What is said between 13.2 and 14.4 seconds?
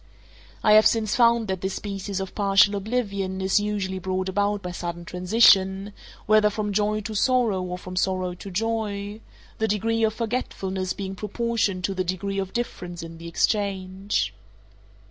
exchange.